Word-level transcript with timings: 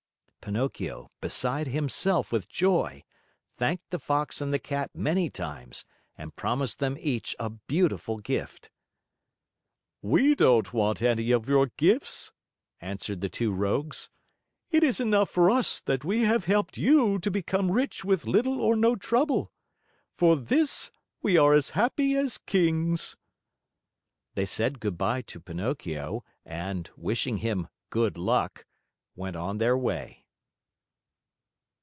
Pinocchio, 0.43 1.11
beside 1.21 1.67
himself 1.67 2.31
with 2.31 2.49
joy, 2.49 3.03
thanked 3.57 3.91
the 3.91 3.99
Fox 3.99 4.41
and 4.41 4.51
the 4.51 4.57
Cat 4.57 4.89
many 4.95 5.29
times 5.29 5.85
and 6.17 6.35
promised 6.35 6.79
them 6.79 6.97
each 6.99 7.35
a 7.37 7.51
beautiful 7.51 8.17
gift. 8.17 8.71
"We 10.01 10.33
don't 10.33 10.73
want 10.73 10.99
any 11.03 11.29
of 11.31 11.47
your 11.47 11.67
gifts," 11.77 12.33
answered 12.81 13.21
the 13.21 13.29
two 13.29 13.53
rogues. 13.53 14.09
"It 14.71 14.83
is 14.83 14.99
enough 14.99 15.29
for 15.29 15.51
us 15.51 15.79
that 15.81 16.03
we 16.03 16.21
have 16.21 16.45
helped 16.45 16.75
you 16.75 17.19
to 17.19 17.29
become 17.29 17.69
rich 17.71 18.03
with 18.03 18.25
little 18.25 18.59
or 18.61 18.75
no 18.75 18.95
trouble. 18.95 19.51
For 20.17 20.35
this 20.35 20.89
we 21.21 21.37
are 21.37 21.53
as 21.53 21.69
happy 21.69 22.15
as 22.17 22.39
kings." 22.39 23.15
They 24.33 24.47
said 24.47 24.79
good 24.79 24.97
by 24.97 25.21
to 25.21 25.39
Pinocchio 25.39 26.23
and, 26.43 26.89
wishing 26.97 27.37
him 27.37 27.67
good 27.91 28.17
luck, 28.17 28.65
went 29.15 29.35
on 29.35 29.59
their 29.59 29.77
way. 29.77 30.17